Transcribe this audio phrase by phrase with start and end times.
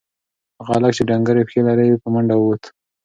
[0.59, 2.63] هغه هلک چې ډنگرې پښې لري په منډه ووت.